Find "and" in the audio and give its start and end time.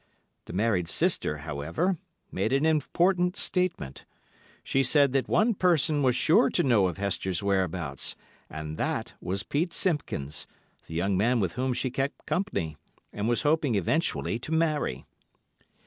8.49-8.77, 13.13-13.29